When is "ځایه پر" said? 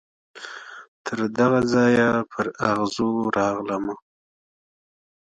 1.73-2.45